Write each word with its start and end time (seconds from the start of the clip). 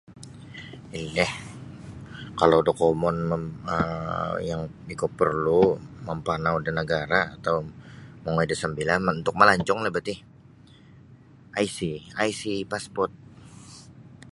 Ililih 0.97 1.31
kalau 2.39 2.59
dokumon 2.67 3.17
um 3.35 3.43
yang 4.49 4.61
ikou 4.93 5.09
perlu' 5.19 5.71
mampanau 6.07 6.55
da 6.65 6.71
nagara' 6.79 7.23
atau 7.35 7.55
mongoi 8.23 8.47
da 8.49 8.55
sambila' 8.61 8.97
untuk 9.19 9.35
malancong 9.39 9.79
no 9.81 9.89
biti 9.95 10.15
IC 11.65 11.77
IC 12.29 12.41
pasport. 12.71 13.11